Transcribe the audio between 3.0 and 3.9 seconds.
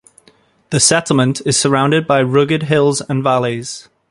and valleys.